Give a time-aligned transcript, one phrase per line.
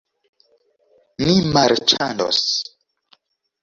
[1.29, 2.43] Ni marĉandos.